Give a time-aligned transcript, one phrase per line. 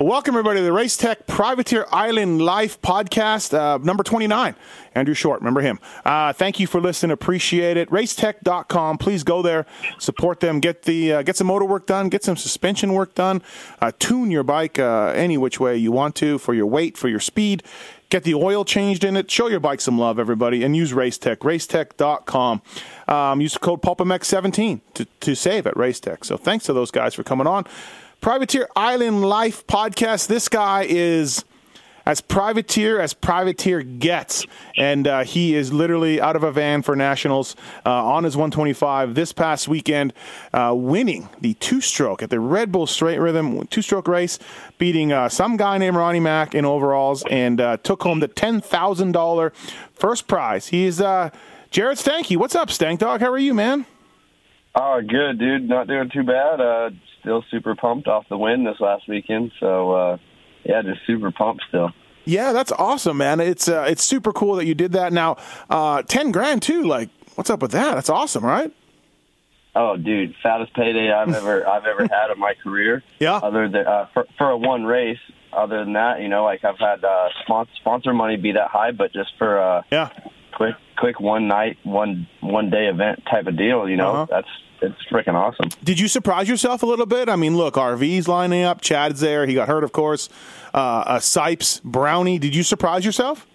[0.00, 4.54] Welcome, everybody, to the Race Tech Privateer Island Life podcast, uh, number 29.
[4.94, 5.78] Andrew Short, remember him.
[6.06, 7.10] Uh, thank you for listening.
[7.10, 7.90] Appreciate it.
[7.90, 8.96] Racetech.com.
[8.96, 9.66] Please go there,
[9.98, 13.42] support them, get the uh, get some motor work done, get some suspension work done,
[13.82, 17.08] uh, tune your bike uh, any which way you want to for your weight, for
[17.08, 17.62] your speed.
[18.08, 19.30] Get the oil changed in it.
[19.30, 21.36] Show your bike some love, everybody, and use Racetech.
[21.40, 22.62] Racetech.com.
[23.06, 26.24] Um, use the code PulpMX17 to, to save at Racetech.
[26.24, 27.66] So thanks to those guys for coming on.
[28.20, 30.26] Privateer Island Life podcast.
[30.26, 31.42] This guy is
[32.04, 34.44] as privateer as privateer gets,
[34.76, 37.56] and uh, he is literally out of a van for nationals
[37.86, 40.12] uh, on his 125 this past weekend,
[40.52, 44.38] uh, winning the two-stroke at the Red Bull Straight Rhythm two-stroke race,
[44.76, 48.60] beating uh, some guy named Ronnie Mack in overalls, and uh, took home the ten
[48.60, 49.50] thousand dollar
[49.94, 50.68] first prize.
[50.68, 51.30] He's uh,
[51.70, 52.36] Gered Steinke.
[52.36, 53.20] What's up, Stank Dog?
[53.22, 53.86] How are you, man?
[54.74, 55.68] Oh, good, dude.
[55.68, 56.60] Not doing too bad.
[56.60, 59.52] Uh, still super pumped off the win this last weekend.
[59.60, 60.16] So, uh,
[60.64, 61.90] yeah, just super pumped still.
[62.24, 63.40] Yeah, that's awesome, man.
[63.40, 65.12] It's uh, it's super cool that you did that.
[65.12, 65.36] Now,
[65.68, 66.82] uh, ten grand too.
[66.84, 67.94] Like, what's up with that?
[67.94, 68.70] That's awesome, right?
[69.74, 73.02] Oh, dude, fattest payday I've ever I've ever had in my career.
[73.18, 73.36] Yeah.
[73.36, 75.18] Other than uh, for for a one race.
[75.52, 78.92] Other than that, you know, like I've had uh, sponsor sponsor money be that high,
[78.92, 80.10] but just for uh, Yeah.
[80.56, 84.26] Quick quick one night one one day event type of deal, you know, Uh-huh.
[84.28, 84.48] that's
[84.82, 85.68] it's freaking awesome.
[85.84, 87.28] Did you surprise yourself a little bit?
[87.28, 88.80] I mean, look, RV's lining up.
[88.80, 89.44] Chad's there.
[89.46, 90.28] He got hurt, of course.
[90.72, 92.38] Uh, uh, Sipes, Brownie.
[92.38, 93.46] Did you surprise yourself?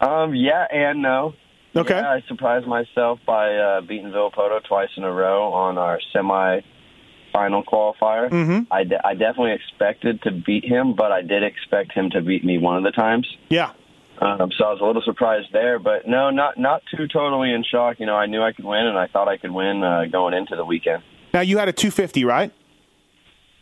[0.00, 1.34] Um, yeah and no.
[1.76, 1.94] Okay.
[1.96, 7.64] Yeah, I surprised myself by uh, beating Villopoto twice in a row on our semi-final
[7.64, 8.30] qualifier.
[8.30, 8.66] Mhm.
[8.70, 12.44] I, de- I definitely expected to beat him, but I did expect him to beat
[12.44, 13.26] me one of the times.
[13.48, 13.70] Yeah.
[14.20, 17.64] Um, so I was a little surprised there, but no, not not too totally in
[17.64, 17.98] shock.
[17.98, 20.34] You know, I knew I could win, and I thought I could win uh, going
[20.34, 21.02] into the weekend.
[21.32, 22.52] Now you had a 250, right?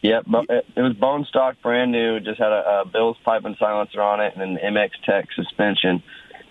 [0.03, 2.19] Yep, it, was bone stock, brand new.
[2.21, 6.03] Just had a, a Bill's pipe and silencer on it, and an MX Tech suspension,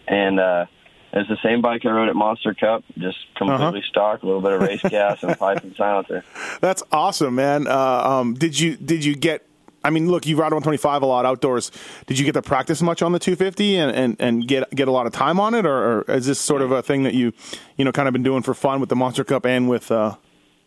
[0.07, 0.65] and uh,
[1.11, 3.81] it's the same bike I rode at Monster Cup, just completely Uh-huh.
[3.89, 6.23] stock, a little bit of race gas and pipe and silencer.
[6.61, 7.67] That's awesome, man.
[7.67, 9.45] Uh, um, did you did you get?
[9.83, 11.71] I mean, look, you ride 125 a lot outdoors.
[12.05, 14.91] Did you get to practice much on the 250 and, and, and get get a
[14.91, 17.33] lot of time on it, or, or is this sort of a thing that you
[17.77, 20.15] you know kind of been doing for fun with the Monster Cup and with uh,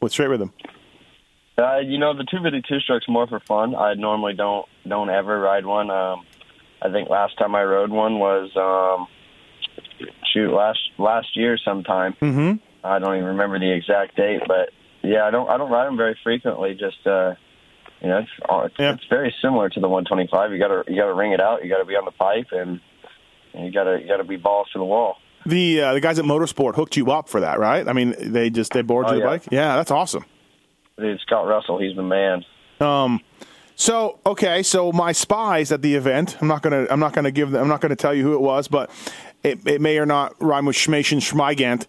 [0.01, 0.53] with Straight Rhythm?
[1.57, 3.77] Uh, you know, the 252 stroke's more for fun.
[3.77, 5.91] I normally don't don't ever ride one.
[5.91, 6.27] Um,
[6.83, 9.07] I think last time I rode one was um,
[10.33, 12.15] shoot last last year sometime.
[12.21, 12.55] Mm-hmm.
[12.85, 14.71] I don't even remember the exact date, but
[15.03, 16.75] yeah, I don't I don't ride them very frequently.
[16.75, 17.35] Just uh,
[18.01, 18.93] you know, it's it's, Yeah.
[18.95, 20.53] it's very similar to the 125.
[20.53, 21.63] You gotta you gotta ring it out.
[21.65, 22.81] You gotta be on the pipe, and,
[23.55, 25.17] and you gotta you gotta be balls to the wall.
[25.47, 27.87] The uh, the guys at MotoSport hooked you up for that, right?
[27.87, 29.31] I mean, they just they board Oh, you the yeah.
[29.31, 29.43] bike.
[29.51, 30.25] Yeah, that's awesome.
[30.99, 32.45] Dude, Scott Russell, he's the man.
[32.81, 33.21] Um,
[33.77, 36.37] so okay, so my spies at the event.
[36.41, 36.87] I'm not gonna.
[36.91, 37.51] I'm not gonna give.
[37.51, 38.91] Them, I'm not gonna tell you who it was, but
[39.43, 41.87] it, it may or not rhyme with Schmation Schmeigant.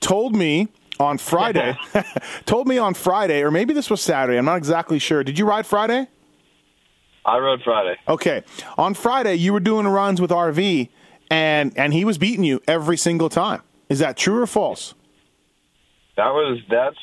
[0.00, 0.68] Told me
[0.98, 1.76] on Friday.
[2.46, 4.38] told me on Friday, or maybe this was Saturday.
[4.38, 5.22] I'm not exactly sure.
[5.24, 6.06] Did you ride Friday?
[7.24, 7.96] I rode Friday.
[8.08, 8.44] Okay,
[8.78, 10.88] on Friday you were doing runs with RV,
[11.30, 13.62] and and he was beating you every single time.
[13.88, 14.94] Is that true or false?
[16.16, 16.96] That was that's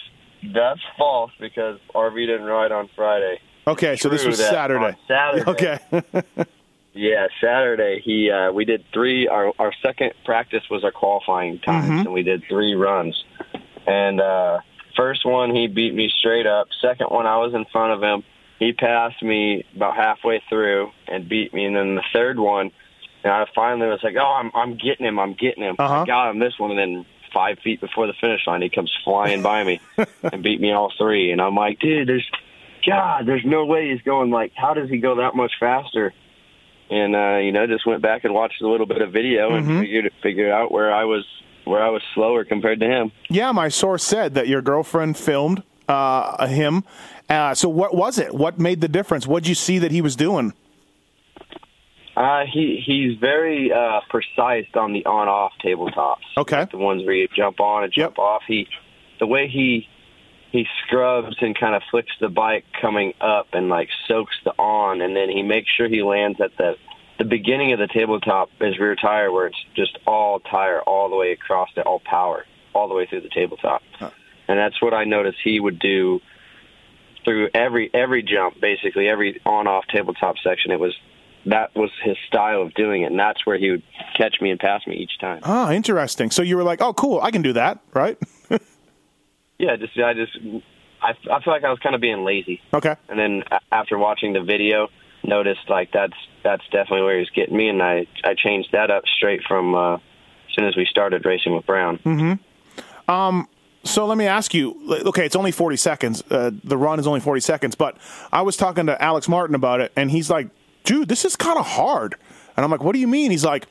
[0.53, 3.39] that's false because RV didn't ride on Friday.
[3.67, 4.97] Okay, so this was Saturday.
[5.07, 5.49] Saturday.
[5.49, 5.79] Okay.
[6.95, 9.27] Yeah, Saturday he uh, we did three.
[9.27, 11.99] Our our second practice was our qualifying times, Mhm.
[12.01, 13.15] and we did three runs.
[13.85, 14.59] And uh,
[14.95, 16.67] first one he beat me straight up.
[16.81, 18.23] Second one I was in front of him.
[18.59, 21.65] He passed me about halfway through and beat me.
[21.65, 22.71] And then the third one,
[23.23, 25.19] and I finally was like, "Oh, I'm I'm getting him!
[25.19, 25.75] I'm getting him!
[25.79, 26.01] Uh-huh.
[26.01, 28.91] I got him this one!" And then five feet before the finish line, he comes
[29.03, 29.81] flying by me
[30.23, 31.31] and beat me all three.
[31.31, 32.29] And I'm like, "Dude, there's
[32.87, 34.53] God, there's no way he's going like.
[34.55, 36.13] How does he go that much faster?"
[36.89, 39.65] and uh, you know just went back and watched a little bit of video and
[39.65, 41.25] figured figured out where I was
[41.65, 43.11] where I was slower compared to him.
[43.29, 46.83] Yeah, my source said that your girlfriend filmed uh, him.
[47.29, 48.33] Uh, so what was it?
[48.33, 49.25] What made the difference?
[49.25, 50.53] What'd you see that he was doing?
[52.15, 56.17] Uh, he he's very uh, precise on the on off tabletops.
[56.37, 56.59] Okay.
[56.59, 58.43] Like the ones where you jump on and jump off.
[58.47, 58.67] He
[59.19, 59.87] the way he
[60.51, 65.01] he scrubs and kind of flicks the bike coming up and like soaks the on,
[65.01, 66.75] and then he makes sure he lands at the
[67.17, 71.15] the beginning of the tabletop is rear tire where it's just all tire all the
[71.15, 73.81] way across it, all power all the way through the tabletop.
[74.47, 76.19] And that's what I noticed he would do
[77.23, 80.71] through every every jump, basically every on off tabletop section.
[80.71, 80.93] It was
[81.45, 83.83] that was his style of doing it, and that's where he would
[84.17, 85.41] catch me and pass me each time.
[85.43, 86.31] Oh, interesting.
[86.31, 88.17] So you were like, oh, cool, I can do that, right?
[89.59, 90.37] Yeah, just I just
[91.01, 92.59] I, I feel like I was kind of being lazy.
[92.73, 92.95] Okay.
[93.07, 94.89] And then after watching the video,
[95.23, 99.03] noticed like that's that's definitely where he's getting me, and I I changed that up
[99.17, 100.01] straight from uh, as
[100.55, 101.99] soon as we started racing with Brown.
[101.99, 103.11] Mm-hmm.
[103.11, 103.47] Um.
[103.85, 104.77] So let me ask you.
[105.07, 106.23] Okay, it's only forty seconds.
[106.29, 107.97] Uh, the run is only forty seconds, but
[108.31, 110.47] I was talking to Alex Martin about it, and he's like,
[110.83, 112.15] "Dude, this is kind of hard."
[112.55, 113.67] And I'm like, "What do you mean?" He's like,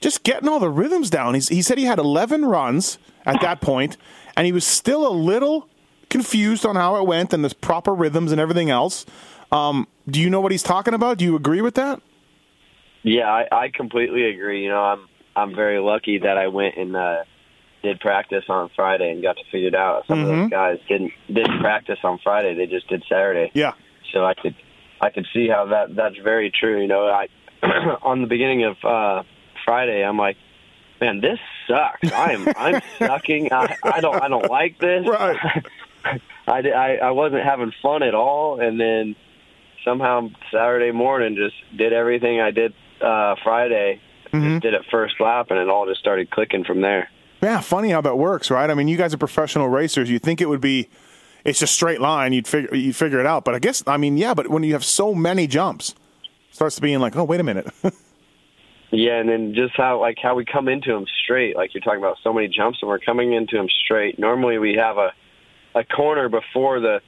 [0.00, 3.60] "Just getting all the rhythms down." He's, he said he had eleven runs at that
[3.60, 3.96] point,
[4.36, 5.68] and he was still a little
[6.10, 9.06] confused on how it went and the proper rhythms and everything else.
[9.50, 11.18] Um, do you know what he's talking about?
[11.18, 12.00] Do you agree with that?
[13.02, 14.62] Yeah, I, I completely agree.
[14.64, 17.24] You know, I'm I'm very lucky that I went and uh,
[17.82, 20.04] did practice on Friday and got to figure it out.
[20.06, 20.30] Some Mm-hmm.
[20.30, 23.50] of those guys didn't didn't practice on Friday; they just did Saturday.
[23.54, 23.72] Yeah.
[24.12, 24.54] So I could
[25.00, 26.80] I could see how that that's very true.
[26.82, 27.28] You know, I
[28.02, 29.22] on the beginning of uh,
[29.64, 30.36] Friday, I'm like,
[31.00, 32.12] man, this sucks.
[32.12, 33.52] I'm I'm sucking.
[33.52, 35.06] I, I don't I don't like this.
[35.06, 35.36] Right.
[36.48, 39.14] I, I I wasn't having fun at all, and then
[39.88, 44.00] somehow Saturday morning just did everything I did uh, Friday.
[44.32, 44.50] Mm-hmm.
[44.50, 47.08] Just did it first lap, and it all just started clicking from there.
[47.42, 48.68] Yeah, funny how that works, right?
[48.68, 50.10] I mean, you guys are professional racers.
[50.10, 50.88] You think it would be,
[51.44, 52.32] it's a straight line.
[52.34, 53.44] You'd figure you figure it out.
[53.44, 54.34] But I guess, I mean, yeah.
[54.34, 57.44] But when you have so many jumps, it starts to being like, oh, wait a
[57.44, 57.68] minute.
[58.90, 61.98] Yeah, and then just how like how we come into them straight, like you're talking
[61.98, 64.18] about so many jumps, and we're coming into them straight.
[64.18, 65.12] Normally we have a
[65.74, 67.02] a corner before the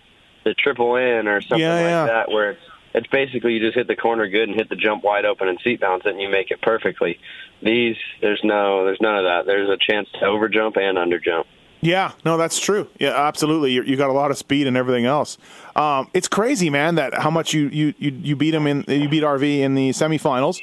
[0.44, 3.86] the triple N or something Yeah, like that, where it's it's basically you just hit
[3.86, 6.28] the corner good and hit the jump wide open and seat bounce it, and you
[6.28, 7.18] make it perfectly.
[7.62, 9.46] These there's no there's none of that.
[9.46, 11.46] There's a chance to over jump and under jump.
[11.82, 12.88] yeah, no, that's true.
[12.98, 13.72] Yeah, absolutely.
[13.72, 15.38] you you got a lot of speed and everything else.
[15.76, 16.96] Um, it's crazy, man.
[16.96, 19.90] That how much you you you, you beat him in you beat RV in the
[19.90, 20.58] semifinals.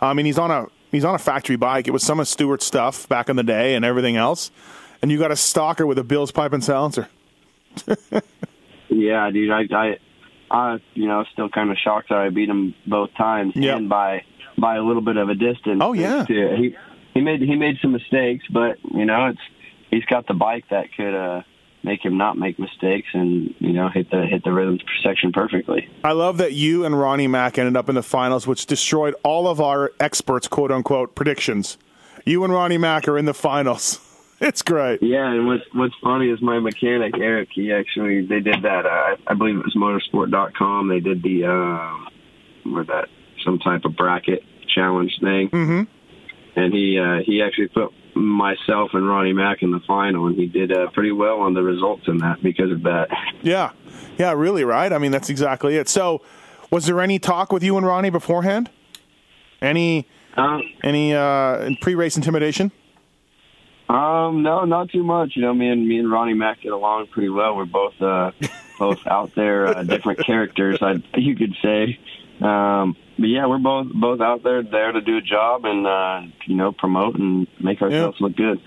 [0.00, 1.86] I mean, he's on a he's on a factory bike.
[1.86, 4.50] It was some of Stewart's stuff back in the day and everything else.
[5.00, 7.08] And you got a stalker with a Bill's pipe and silencer.
[8.88, 9.98] Yeah, dude, I, I,
[10.50, 13.76] I, you know, still kind of shocked that I beat him both times Yep.
[13.76, 14.24] and by
[14.56, 15.80] by a little bit of a distance.
[15.82, 16.24] Oh, yeah.
[16.24, 16.54] too.
[16.56, 16.76] he
[17.14, 19.40] he made he made some mistakes, but you know, it's
[19.90, 21.42] he's got the bike that could uh
[21.84, 25.88] make him not make mistakes and you know hit the hit the rhythm section perfectly.
[26.02, 29.46] I love that you and Ronnie Mack ended up in the finals, which destroyed all
[29.46, 31.78] of our experts' quote unquote predictions.
[32.24, 34.00] You and Ronnie Mack are in the finals.
[34.48, 35.02] It's great.
[35.02, 37.48] Yeah, and what's what's funny is my mechanic Eric.
[37.52, 38.86] He actually they did that.
[38.86, 40.88] Uh, I believe it was Motorsport.com.
[40.88, 42.10] They did the uh,
[42.70, 43.08] what that
[43.44, 44.42] some type of bracket
[44.74, 45.82] challenge thing, hmm
[46.56, 50.46] and he uh, he actually put myself and Ronnie Mack in the final, and he
[50.46, 53.08] did uh, pretty well on the results in that because of that.
[53.42, 53.70] Yeah.
[54.18, 54.92] Yeah, really, right?
[54.92, 55.88] I mean, that's exactly it.
[55.88, 56.20] So,
[56.72, 58.68] was there any talk with you and Ronnie beforehand?
[59.62, 62.72] Any Um, any uh, pre-race intimidation?
[63.88, 65.32] Um, no, not too much.
[65.34, 67.56] You know, me and me and Ronnie Mack get along pretty well.
[67.56, 68.32] We're both uh,
[68.78, 71.98] both out there, uh, different characters, I you could say.
[72.40, 76.22] Um, but yeah, we're both both out there there to do a job and uh,
[76.46, 78.60] you know promote and make ourselves look good.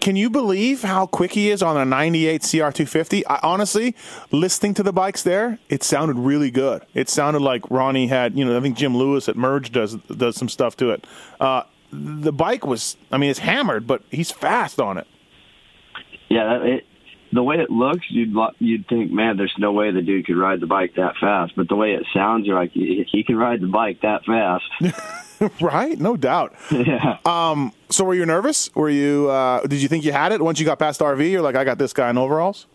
[0.00, 3.22] Can you believe how quick he is on a 98 CR250?
[3.28, 3.96] I, honestly,
[4.30, 6.86] listening to the bikes there, it sounded really good.
[6.94, 10.36] It sounded like Ronnie had, you know, I think Jim Lewis at Merge does does
[10.36, 11.04] some stuff to it.
[11.40, 15.06] Uh, the bike was, I mean, it's hammered, but he's fast on it.
[16.28, 16.86] Yeah, it,
[17.32, 20.60] the way it looks, you'd you'd think, man, there's no way the dude could ride
[20.60, 21.54] the bike that fast.
[21.56, 24.64] But the way it sounds, you're like, he he can ride the bike that fast.
[25.60, 25.98] right?
[25.98, 26.54] No doubt.
[26.70, 27.18] yeah.
[27.24, 28.74] Um, so were you nervous?
[28.74, 29.30] Were you?
[29.30, 31.30] Uh, did you think you had it once you got past RV?
[31.30, 32.66] You're like, I got this guy in overalls.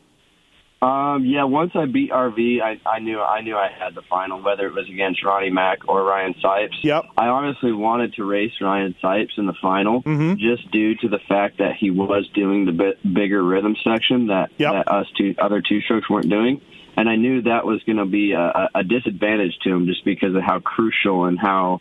[0.81, 4.41] Um, yeah, once I beat RV, I, I knew I knew I had the final,
[4.41, 6.73] whether it was against Ronnie Mack or Ryan Sipes.
[6.81, 7.05] Yep.
[7.17, 10.39] I honestly wanted to race Ryan Sipes in the final, Mhm.
[10.39, 14.49] just due to the fact that he was doing the bit bigger rhythm section that,
[14.57, 14.71] Yep.
[14.73, 16.59] that us two other two strokes weren't doing,
[16.97, 20.03] and I knew that was going to be a, a a disadvantage to him just
[20.03, 21.79] because of how crucial and how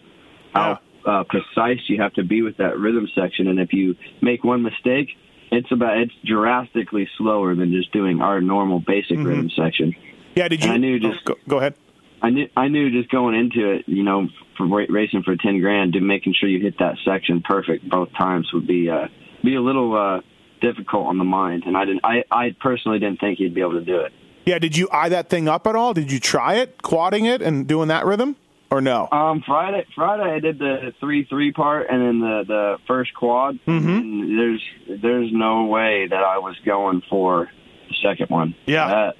[0.54, 4.44] how uh, precise you have to be with that rhythm section, and if you make
[4.44, 5.16] one mistake.
[5.52, 9.26] It's about it's drastically slower than just doing our normal basic Mhm.
[9.26, 9.94] rhythm section.
[10.36, 10.48] Yeah.
[10.48, 10.70] Did you?
[10.70, 11.74] I knew just- oh, go, go ahead.
[12.22, 15.94] I knew I knew just going into it, you know, for racing for ten grand,
[15.94, 19.08] to making sure you hit that section perfect both times would be uh,
[19.42, 20.20] be a little uh,
[20.60, 22.04] difficult on the mind, and I didn't.
[22.04, 24.12] I I personally didn't think he'd be able to do it.
[24.44, 24.58] Yeah.
[24.58, 25.94] Did you eye that thing up at all?
[25.94, 28.36] Did you try it, quadding it, and doing that rhythm,
[28.70, 29.08] or no?
[29.10, 33.58] Um, Friday Friday I did the three three part and then the the first quad.
[33.66, 33.98] Mhm.
[33.98, 34.64] And there's
[35.02, 37.48] there's no way that I was going for
[37.88, 38.54] the second one.
[38.66, 38.88] Yeah.
[38.88, 39.14] That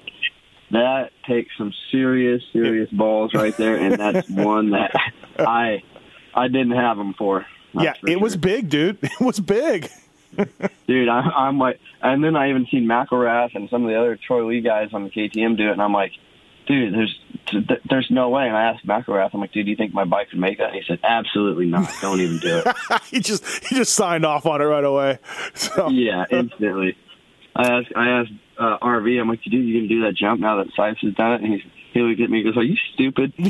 [0.71, 4.91] that takes some serious serious balls right there, and that's one that
[5.37, 5.83] I
[6.33, 7.45] I didn't have them for.
[7.73, 8.97] Yeah, for it was big, dude.
[9.03, 9.89] It was big.
[10.37, 10.49] Dude,
[10.87, 14.17] dude, I, I'm like, and then I even seen McElrath and some of the other
[14.27, 16.11] Troy Lee guys on the KTM do it, and I'm like,
[16.67, 17.19] dude, there's
[17.89, 18.47] there's no way.
[18.47, 20.67] And I asked McElrath, I'm like, dude, do you think my bike can make that?
[20.67, 21.89] And he said, absolutely not.
[22.01, 23.01] Don't even do it.
[23.09, 25.19] he just he just signed off on it right away.
[25.53, 25.89] So.
[25.89, 26.97] Yeah, instantly.
[27.55, 30.57] I asked I asked uh, RV, I'm like, dude, you gonna do that jump now
[30.57, 31.41] that Sipes has done it?
[31.41, 31.61] And he's
[31.93, 33.33] he looked at me and goes, "Are you stupid?"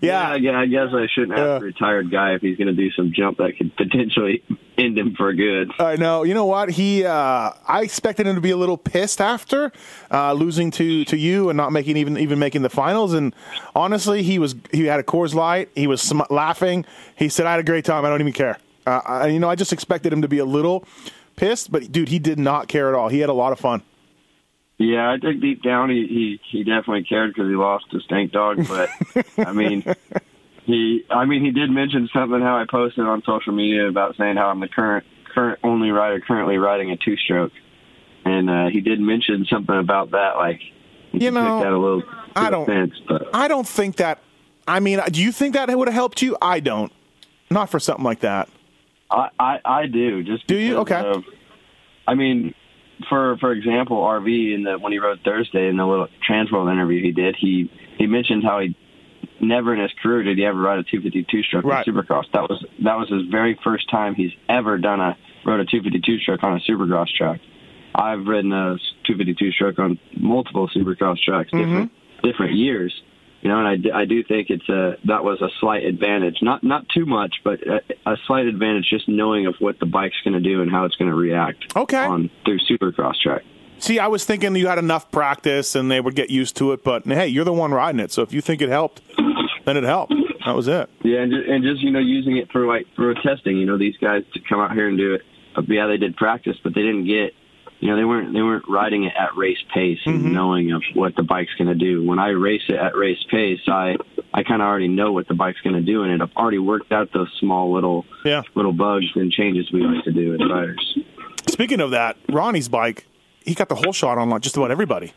[0.00, 0.34] yeah.
[0.36, 1.56] yeah, I guess I shouldn't ask yeah.
[1.56, 4.42] a retired guy if he's going to do some jump that could potentially
[4.78, 5.70] end him for good.
[5.78, 6.22] I know.
[6.22, 6.70] You know what?
[6.70, 9.70] He, uh, I expected him to be a little pissed after
[10.10, 13.12] uh, losing to to you and not making even even making the finals.
[13.12, 13.34] And
[13.74, 15.68] honestly, he was he had a Coors Light.
[15.74, 16.86] He was sm- laughing.
[17.16, 18.04] He said, "I had a great time.
[18.04, 20.46] I don't even care." Uh, I, you know, I just expected him to be a
[20.46, 20.84] little
[21.36, 23.08] pissed, but dude, he did not care at all.
[23.08, 23.82] He had a lot of fun.
[24.80, 28.32] Yeah, I think deep down he he, he definitely cared because he lost to Stank
[28.32, 28.66] Dog.
[28.66, 28.88] But
[29.38, 29.84] I mean,
[30.64, 34.38] he I mean he did mention something how I posted on social media about saying
[34.38, 37.52] how I'm the current current only rider currently riding a two stroke,
[38.24, 40.36] and uh, he did mention something about that.
[40.38, 40.62] Like
[41.12, 42.02] you know, that a little
[42.34, 44.18] I don't offense, but I don't think that.
[44.66, 46.38] I mean, do you think that would have helped you?
[46.40, 46.90] I don't.
[47.50, 48.48] Not for something like that.
[49.10, 50.22] I I, I do.
[50.22, 50.78] Just do you?
[50.78, 51.02] Okay.
[51.04, 51.24] Of,
[52.08, 52.54] I mean,
[53.08, 57.02] for for example, RV in the when he rode Thursday in the little Transworld interview
[57.02, 58.76] he did, he he mentioned how he
[59.40, 61.86] never in his career did he ever ride a 252 stroke right.
[61.86, 62.24] in Supercross.
[62.32, 66.18] That was that was his very first time he's ever done a rode a 252
[66.20, 67.40] stroke on a Supercross track.
[67.94, 68.76] I've ridden a
[69.06, 71.58] 252 stroke on multiple Supercross tracks, mm-hmm.
[71.58, 71.92] different
[72.22, 72.92] different years,
[73.42, 76.62] you know, and I, I do think it's a that was a slight advantage, not
[76.62, 80.34] not too much, but a, a slight advantage just knowing of what the bike's going
[80.34, 81.74] to do and how it's going to react.
[81.74, 82.04] Okay.
[82.04, 83.42] On through Supercross track.
[83.78, 86.84] See, I was thinking you had enough practice and they would get used to it,
[86.84, 89.00] but hey, you're the one riding it, so if you think it helped,
[89.64, 90.12] then it helped.
[90.44, 90.90] That was it.
[91.02, 93.56] Yeah, and just, and just you know using it for like for testing.
[93.56, 95.22] You know, these guys to come out here and do it.
[95.66, 97.32] Yeah, they did practice, but they didn't get
[97.80, 100.32] you know they weren't they weren't riding it at race pace and mm-hmm.
[100.32, 102.06] knowing of what the bike's going to do.
[102.06, 103.96] When I race it at race pace, I
[104.32, 106.92] I kind of already know what the bike's going to do, and I've already worked
[106.92, 108.42] out those small little yeah.
[108.54, 110.98] little bugs and changes we like to do as riders.
[111.48, 113.06] Speaking of that, Ronnie's bike,
[113.44, 115.12] he got the whole shot on like just about everybody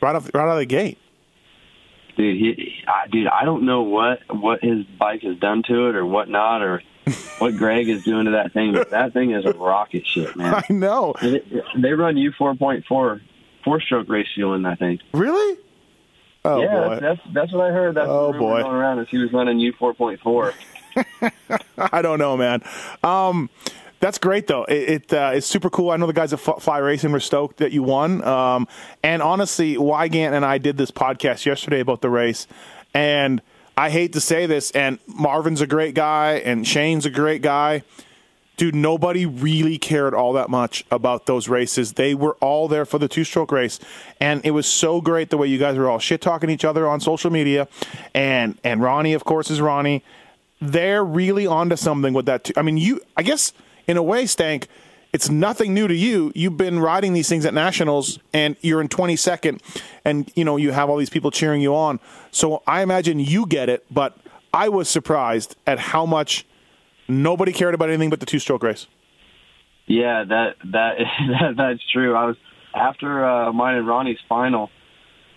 [0.00, 0.98] right off right out of the gate.
[2.16, 6.04] Dude, he, dude, I don't know what what his bike has done to it or
[6.04, 6.82] whatnot, or
[7.38, 10.54] what Greg is doing to that thing, but that thing is a rocket ship, man.
[10.54, 11.14] I know.
[11.20, 13.20] It, they run U four point four
[13.64, 14.98] four stroke fuel in that thing.
[15.12, 15.58] Really?
[16.44, 16.98] Oh yeah, boy.
[17.00, 17.96] that's that's what I heard.
[17.96, 18.62] That's oh boy.
[18.62, 20.54] going around is he was running U four point four.
[21.78, 22.62] I don't know, man.
[23.02, 23.50] Um,
[24.00, 24.64] that's great though.
[24.64, 25.90] It, it uh, it's super cool.
[25.90, 28.24] I know the guys at Fly Racing were stoked that you won.
[28.24, 28.66] Um,
[29.02, 32.46] and honestly, Weigandt and I did this podcast yesterday about the race,
[32.94, 33.42] and
[33.80, 37.82] I hate to say this, and Marvin's a great guy, and Shane's a great guy.
[38.58, 41.94] Dude, nobody really cared all that much about those races.
[41.94, 43.80] They were all there for the two stroke race.
[44.20, 46.86] And it was so great the way you guys were all shit talking each other
[46.86, 47.68] on social media.
[48.12, 50.04] And and Ronnie, of course, is Ronnie.
[50.60, 52.44] They're really onto something with that.
[52.44, 52.52] Too.
[52.58, 53.54] I mean, you, I guess,
[53.86, 54.68] in a way, Stank,
[55.12, 56.32] it's nothing new to you.
[56.34, 59.60] You've been riding these things at nationals, and you're in 22nd,
[60.04, 62.00] and you know you have all these people cheering you on.
[62.30, 64.16] So I imagine you get it, but
[64.52, 66.46] I was surprised at how much
[67.08, 68.86] nobody cared about anything but the two-stroke race.
[69.86, 70.98] Yeah, that that,
[71.40, 72.14] that that's true.
[72.14, 72.36] I was
[72.74, 74.70] after uh, mine and Ronnie's final.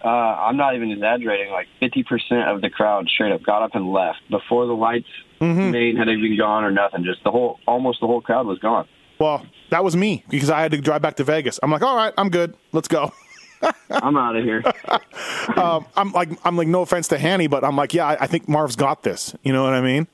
[0.03, 1.51] Uh, I'm not even exaggerating.
[1.51, 5.07] Like 50% of the crowd straight up got up and left before the lights
[5.39, 5.71] mm-hmm.
[5.71, 7.05] made had even gone or nothing.
[7.05, 8.85] Just the whole, almost the whole crowd was gone.
[9.17, 11.59] Well, that was me because I had to drive back to Vegas.
[11.63, 12.55] I'm like, all right, I'm good.
[12.73, 13.11] Let's go.
[13.89, 14.61] I'm out of here.
[15.57, 18.27] um, I'm like, I'm like, no offense to Hanny, but I'm like, yeah, I, I,
[18.27, 19.35] think Marv's got this.
[19.41, 20.05] You know what I mean?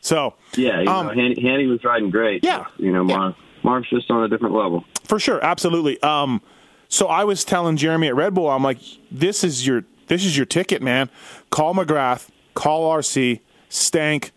[0.00, 2.42] So yeah, you um, know, Hanny, Hanny, was riding great.
[2.42, 3.32] Yeah, you know, yeah.
[3.62, 5.42] Marv's just on a different level for sure.
[5.44, 6.02] Absolutely.
[6.02, 6.42] Um,
[6.88, 8.78] so I was telling Jeremy at Red Bull, I'm like,
[9.12, 11.10] this is your this is your ticket, man.
[11.50, 14.32] Call McGrath, call RC, Stank,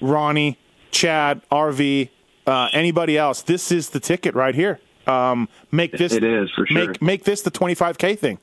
[0.00, 0.56] Ronnie,
[0.92, 2.10] Chad, RV,
[2.46, 3.42] uh, anybody else.
[3.42, 4.80] This is the ticket right here.
[5.06, 6.12] Um, make this.
[6.12, 6.86] It is for sure.
[6.86, 8.38] Make make this the 25k thing.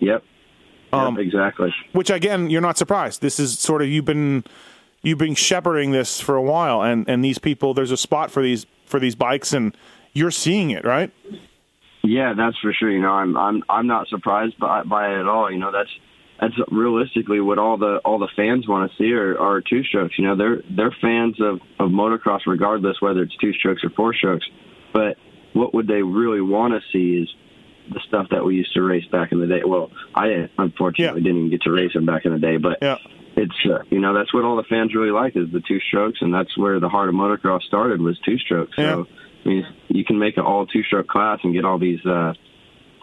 [0.00, 0.24] Yep.
[0.92, 1.74] Um, yep, exactly.
[1.92, 3.20] Which again, you're not surprised.
[3.20, 4.44] This is sort of you've been
[5.02, 8.42] you've been shepherding this for a while, and and these people, there's a spot for
[8.42, 9.76] these for these bikes, and
[10.12, 11.12] you're seeing it, right?
[12.02, 12.90] Yeah, that's for sure.
[12.90, 15.50] You know, I'm I'm I'm not surprised by by it at all.
[15.50, 15.90] You know, that's
[16.40, 20.14] that's realistically what all the all the fans want to see are, are two strokes.
[20.18, 24.14] You know, they're they're fans of of motocross regardless whether it's two strokes or four
[24.14, 24.46] strokes.
[24.92, 25.16] But
[25.52, 27.28] what would they really want to see is
[27.92, 29.62] the stuff that we used to race back in the day.
[29.66, 31.24] Well, I unfortunately yeah.
[31.24, 32.98] didn't even get to race them back in the day, but yeah.
[33.36, 36.18] it's uh, you know that's what all the fans really like is the two strokes,
[36.20, 38.76] and that's where the heart of motocross started was two strokes.
[38.76, 39.06] So
[39.44, 42.34] I mean, you can make an all two stroke class and get all these uh,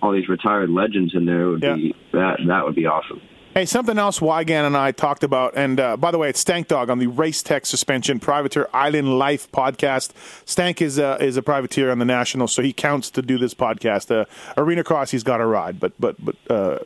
[0.05, 1.50] all these retired legends in there.
[1.50, 1.75] Would Yeah.
[1.75, 3.21] be that that would be awesome.
[3.53, 6.67] Hey, something else Weigandt and I talked about, and uh, by the way, it's Stank
[6.67, 10.12] Dog on the Race Tech Suspension Privateer Island Life podcast.
[10.45, 13.53] Stank is a, is a privateer on the National, so he counts to do this
[13.53, 14.12] podcast.
[14.13, 14.25] Uh,
[14.57, 16.79] Arena Cross, he's got a ride, but but but uh,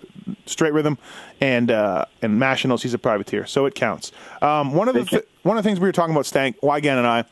[0.46, 1.00] straight rhythm
[1.42, 4.12] and uh, and nationals, he's a privateer, so it counts.
[4.44, 7.00] Um, one of the th- one of the things we were talking about, Stank Weigandt
[7.00, 7.24] and I,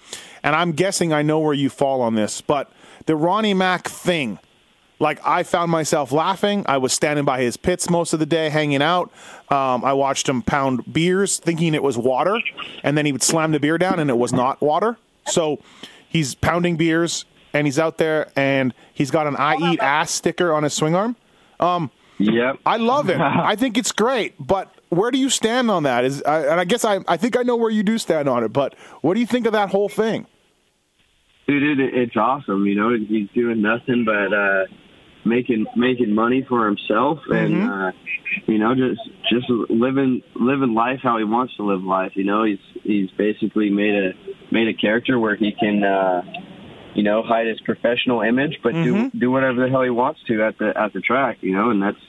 [0.42, 2.72] and I'm guessing I know where you fall on this, but
[3.06, 4.40] the Ronnie Mack thing.
[5.00, 6.64] Like I found myself laughing.
[6.68, 9.12] I was standing by his pits most of the day, hanging out.
[9.50, 12.40] Um, I watched him pound beers, thinking it was water,
[12.84, 14.98] and then he would slam the beer down, and it was not water.
[15.28, 15.60] So
[16.10, 20.52] he's pounding beers, and he's out there, and he's got an "I eat ass" sticker
[20.52, 21.16] on his swing arm.
[22.20, 22.60] Yep.
[22.66, 23.20] I love it.
[23.22, 26.06] I think it's great, but where do you stand on that?
[26.06, 28.44] Is I, and I guess I I think I know where you do stand on
[28.44, 30.26] it, but what do you think of that whole thing?
[31.48, 32.66] Dude, it, it's awesome.
[32.66, 34.66] You know, he's doing nothing but uh,
[35.28, 37.92] making making money for himself, and uh,
[38.46, 42.14] you know, just just living living life how he wants to live life.
[42.16, 44.14] You know, he's he's basically made a
[44.52, 46.22] made a character where he can, uh,
[46.94, 50.44] you know, hide his professional image, but do do whatever the hell he wants to
[50.44, 51.38] at the at the track.
[51.42, 52.00] You know, and that's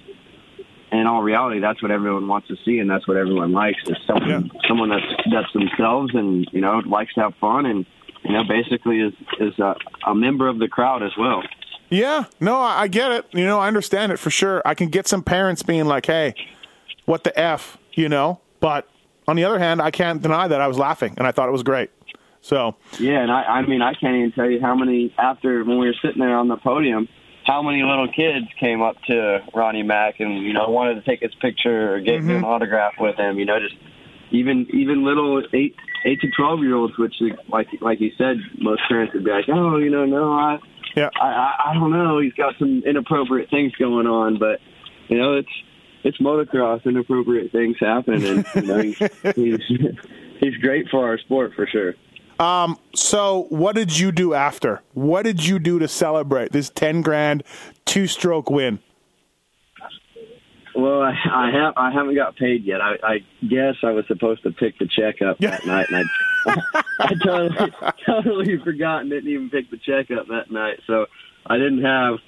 [0.90, 3.96] in all reality, that's what everyone wants to see, and that's what everyone likes is
[4.06, 7.86] someone someone that's that's themselves, and you know, likes to have fun, and
[8.24, 9.74] you know, basically is is a,
[10.06, 11.42] a member of the crowd as well.
[11.90, 13.26] Yeah, no, I, I get it.
[13.32, 14.62] You know, I understand it for sure.
[14.64, 16.34] I can get some parents being like, "Hey,
[17.06, 18.40] what the f," you know.
[18.60, 18.88] But
[19.28, 21.52] on the other hand, I can't deny that I was laughing and I thought it
[21.52, 21.90] was great.
[22.40, 25.78] So Yeah, and I, I mean, I can't even tell you how many after when
[25.78, 27.08] we were sitting there on the podium,
[27.44, 31.20] how many little kids came up to Ronnie Mack and you know wanted to take
[31.20, 32.30] his picture or get mm-hmm.
[32.30, 33.38] an autograph with him.
[33.38, 33.74] You know, just
[34.30, 37.16] even even little eight eight to twelve year olds, which
[37.48, 40.58] like like you said, most parents would be like, oh, you know, no, I
[40.96, 42.18] yeah, I, I I don't know.
[42.18, 44.60] He's got some inappropriate things going on, but
[45.08, 45.48] you know, it's
[46.04, 46.84] it's motocross.
[46.84, 48.98] Inappropriate things happen, and you know, he's
[49.34, 49.60] he's,
[50.40, 51.94] he's great for our sport for sure.
[52.38, 54.80] Um, So, what did you do after?
[54.94, 57.42] What did you do to celebrate this 10 grand
[57.84, 58.78] two stroke win?
[60.76, 62.80] Well, I, I have I haven't got paid yet.
[62.80, 66.02] I, I guess I was supposed to pick the check up that night, and I
[67.00, 67.72] I totally
[68.06, 70.80] totally forgot and didn't even pick the check up that night.
[70.86, 71.06] So
[71.46, 72.18] I didn't have,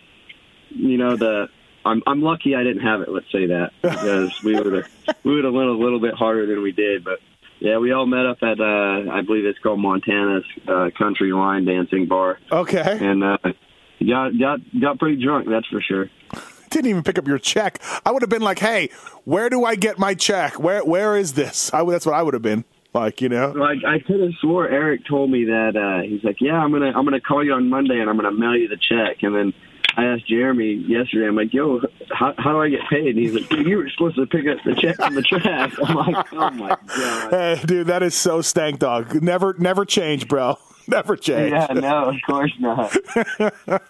[0.70, 1.49] you know, the.
[1.83, 3.09] I'm I'm lucky I didn't have it.
[3.09, 4.88] Let's say that because we would have
[5.25, 7.03] we would have went a little bit harder than we did.
[7.05, 7.20] But
[7.59, 11.64] yeah, we all met up at uh, I believe it's called Montana's uh, Country Line
[11.64, 12.99] Dancing Bar, Okay.
[13.01, 13.38] and uh,
[14.07, 15.49] got got got pretty drunk.
[15.49, 16.11] That's for sure.
[16.68, 17.81] Didn't even pick up your check.
[18.05, 18.90] I would have been like, hey,
[19.25, 20.59] where do I get my check?
[20.61, 21.73] Where Where is this?
[21.73, 22.64] I that's what I would have been.
[22.92, 23.53] Like, you know?
[23.53, 26.92] Like I could have swore Eric told me that uh he's like, Yeah, I'm gonna
[26.94, 29.53] I'm gonna call you on Monday and I'm gonna mail you the check and then
[29.96, 33.09] I asked Jeremy yesterday, I'm like, Yo, how how do I get paid?
[33.16, 35.72] And he's like, Dude, you were supposed to pick up the check from the track.
[35.85, 37.31] I'm like, Oh my god.
[37.31, 39.22] Hey, dude, that is so stank dog.
[39.22, 40.57] Never, never change, bro.
[40.88, 41.53] Never change.
[41.53, 42.96] Yeah, no, of course not.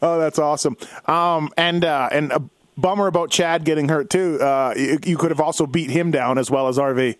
[0.00, 0.76] Oh, that's awesome.
[1.06, 2.42] Um, and uh, and a
[2.78, 4.40] bummer about Chad getting hurt too.
[4.40, 7.16] Uh, you, you could have also beat him down as well as RV.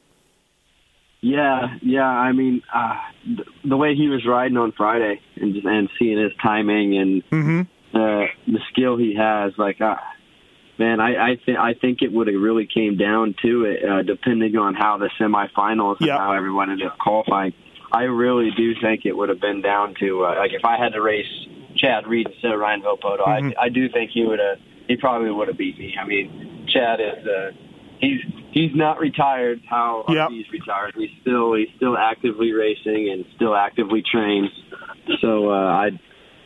[1.22, 2.06] Yeah, yeah.
[2.06, 6.18] I mean, uh, th- the way he was riding on Friday and just, and seeing
[6.18, 7.22] his timing and
[7.94, 9.96] uh, the skill he has, like, uh,
[10.78, 14.02] man, I I, th- I think it would have really came down to it, uh,
[14.02, 17.52] depending on how the semifinals and how everyone ended up qualifying.
[17.92, 20.92] I really do think it would have been down to uh, like if I had
[20.94, 21.26] to race
[21.76, 24.58] Chad Reed instead of Ryan Villopoto, I I do think he would have.
[24.88, 25.94] He probably would have beat me.
[26.00, 27.26] I mean, Chad is.
[27.26, 27.50] Uh,
[28.00, 28.20] he's
[28.52, 30.30] he's not retired how Yep.
[30.30, 30.94] he's retired.
[30.96, 34.50] He's still he's still actively racing and still actively trains.
[35.20, 35.90] So uh, I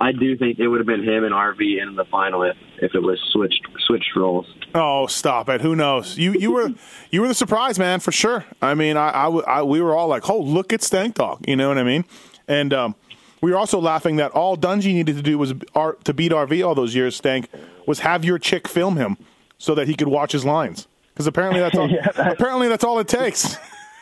[0.00, 2.94] I do think it would have been him and RV in the final if if
[2.94, 4.46] it was switched switched roles.
[4.74, 5.60] Oh, stop it!
[5.60, 6.18] Who knows?
[6.18, 6.70] You you were
[7.10, 8.44] you were the surprise man for sure.
[8.60, 11.56] I mean, I, I, I- we were all like, "Oh, look at Stank Dog," you
[11.56, 12.04] know what I mean?
[12.48, 12.94] And um,
[13.40, 16.66] we were also laughing that all Dungey needed to do was R, to beat RV
[16.66, 17.16] all those years.
[17.16, 17.48] Stank
[17.86, 19.16] was have your chick film him
[19.58, 21.88] so that he could watch his lines because apparently that's all.
[21.90, 23.56] Yeah, that- apparently that's all it takes.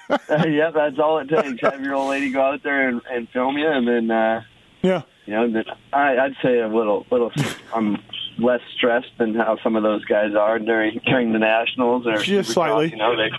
[0.31, 1.61] yeah, that's all it takes.
[1.63, 4.43] Have your old lady go out there and, and film you, and then uh,
[4.83, 5.03] Yeah.
[5.27, 7.31] you know, then I, I'd say a little little.
[7.75, 7.99] I'm
[8.39, 12.51] less stressed than how some of those guys are during during the nationals or Just
[12.51, 12.91] slightly.
[12.91, 13.31] You know, they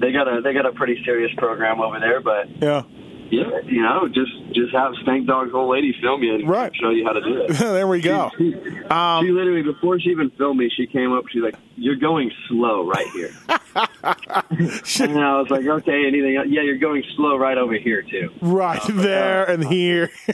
[0.00, 2.82] they got a they got a pretty serious program over there, but Yeah.
[3.30, 6.74] Yeah, you know, just just have Stank Dog's old lady film you and Right.
[6.74, 7.48] show you how to do it.
[7.58, 8.30] there we go.
[8.38, 8.54] She,
[8.90, 11.24] Um, she literally before she even filmed me, she came up.
[11.30, 16.36] She's like, "You're going slow right here." and I was like, "Okay, anything?
[16.36, 16.46] Else?
[16.48, 20.10] Yeah, you're going slow right over here too." Right there and here.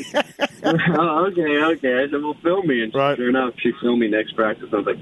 [0.65, 1.99] oh, okay, okay.
[2.05, 3.17] I said, "Well, film me." And Right.
[3.17, 4.69] sure enough, she filmed me next practice.
[4.73, 4.99] I was like,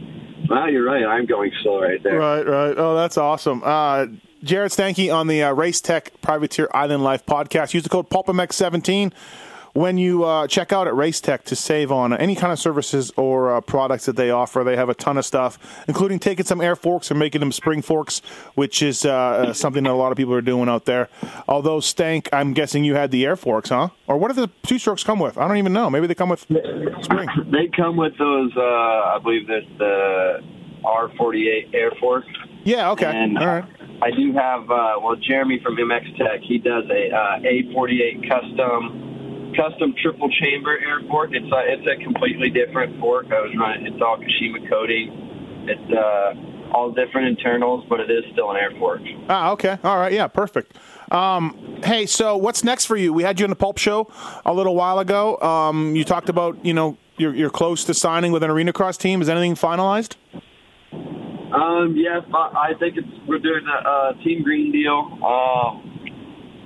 [0.48, 1.04] "Wow, you're right.
[1.04, 2.74] I'm going slow right there." Right, right.
[2.78, 3.62] Oh, that's awesome.
[4.44, 7.74] Gered Steinke on the uh, Race Tech Privateer Island Life podcast.
[7.74, 9.12] Use the code PulpMX17
[9.72, 13.12] when you uh, check out at Race Tech to save on any kind of services
[13.16, 14.64] or uh, products that they offer.
[14.64, 17.82] They have a ton of stuff, including taking some air forks and making them spring
[17.82, 18.18] forks,
[18.56, 21.08] which is uh, uh, something that a lot of people are doing out there.
[21.46, 23.90] Although Stank, I'm guessing you had the air forks, huh?
[24.08, 25.38] Or what do the two strokes come with?
[25.38, 25.88] I don't even know.
[25.88, 27.28] Maybe they come with spring.
[27.46, 28.50] They come with those.
[28.56, 30.42] Uh, I believe that the
[30.84, 32.26] R48 Air Force.
[32.64, 32.90] Yeah.
[32.92, 33.06] Okay.
[33.06, 33.64] And All right.
[34.02, 34.70] I do have.
[34.70, 39.12] Uh, well, Jeremy from MX Tech, he does a uh, A48 custom
[39.56, 41.30] custom triple chamber air fork.
[41.32, 43.26] It's a, it's a completely different fork.
[43.26, 43.86] I was running.
[43.86, 45.66] It's all Kashima coating.
[45.68, 49.02] It's uh, all different internals, but it is still an air fork.
[49.28, 49.78] Ah, okay.
[49.84, 50.12] All right.
[50.12, 50.76] Yeah, perfect.
[51.12, 53.12] Um, hey, so what's next for you?
[53.12, 54.10] We had you on the Pulp Show
[54.44, 55.38] a little while ago.
[55.40, 58.96] Um, you talked about, you know, you're, you're close to signing with an arena cross
[58.96, 59.20] team.
[59.20, 60.16] Is anything finalized?
[61.52, 65.18] Um, yes, I I think it's we're doing a, uh Team Green deal.
[65.22, 65.92] Uh,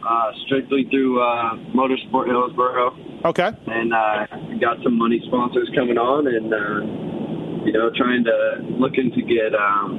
[0.06, 2.94] uh, strictly through uh, MotoSport Hillsboro.
[3.24, 3.50] Okay.
[3.66, 4.26] and uh,
[4.60, 9.50] got some money sponsors coming on, and uh, you know, trying to looking to get.
[9.54, 9.98] Um,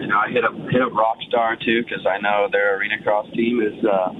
[0.00, 3.26] you know, I hit up hit up Rockstar too because I know their arena cross
[3.34, 4.10] team is uh,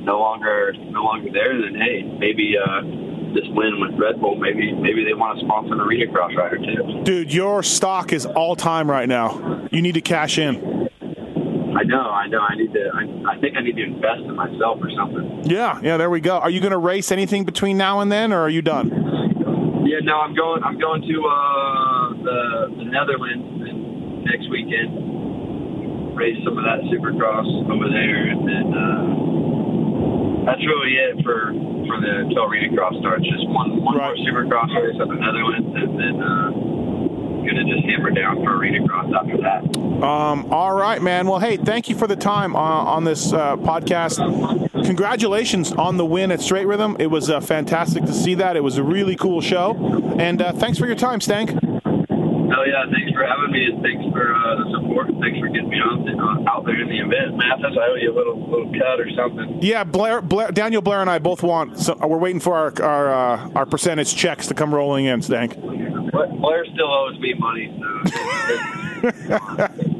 [0.00, 1.52] no longer no longer there.
[1.60, 2.80] Then hey, maybe uh,
[3.34, 6.58] this win with Red Bull, maybe maybe they want to sponsor an arena cross rider
[6.58, 7.02] too.
[7.04, 9.66] Dude, your stock is all time right now.
[9.70, 10.88] You need to cash in.
[11.72, 12.40] I know, I know.
[12.40, 12.90] I need to.
[12.92, 15.48] I, I think I need to invest in myself or something.
[15.48, 16.38] Yeah, yeah, there we go.
[16.38, 18.90] Are you going to race anything between now and then, or are you done?
[19.86, 20.62] Yeah, no, I'm going.
[20.62, 26.16] I'm going to uh, the the Netherlands next weekend.
[26.16, 29.31] Race some of that Supercross over there, and then uh,
[30.44, 31.52] that's really it for
[31.86, 33.24] for the Arena Cross starts.
[33.24, 34.16] Just one one Right.
[34.16, 36.50] more Supercross race at the Netherlands, and then uh,
[37.46, 39.62] gonna just hammer down for Arena Cross after that.
[40.02, 41.26] Um, all right, man.
[41.26, 44.18] Well, hey, thank you for the time uh, on this uh, podcast.
[44.84, 46.96] Congratulations on the win at Straight Rhythm.
[46.98, 48.56] It was uh, fantastic to see that.
[48.56, 50.16] It was a really cool show.
[50.18, 51.50] And uh, thanks for your time, Stank.
[52.54, 55.06] Oh yeah, thanks for having me, and thanks for uh, the support.
[55.20, 57.76] Thanks for getting me on uh, out there in the event, Matthes.
[57.80, 59.62] I owe you a little little cut or something.
[59.62, 61.78] Yeah, Blair, Blair, Daniel Blair and I both want.
[61.78, 65.58] So we're waiting for our our, uh, our percentage checks to come rolling in, Stank.
[65.58, 69.78] Blair still owes me money, so.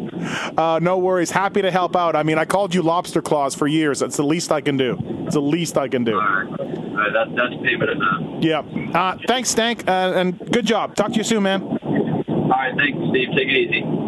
[0.56, 1.32] Uh, no worries.
[1.32, 2.14] Happy to help out.
[2.14, 3.98] I mean, I called you lobster claws for years.
[3.98, 4.96] That's the least I can do.
[5.26, 6.14] It's the least I can do.
[6.14, 6.60] All right.
[6.60, 8.42] All right, that, that's payment enough.
[8.44, 8.60] Yeah.
[8.94, 10.94] Uh, thanks, Stank, uh, and good job.
[10.94, 11.78] Talk to you soon, man.
[12.62, 13.28] All right, thanks, Steve.
[13.34, 14.02] Take it easy.